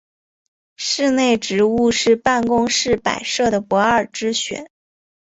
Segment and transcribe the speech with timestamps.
[0.77, 4.65] 室内植物是办公室摆设的不二之选。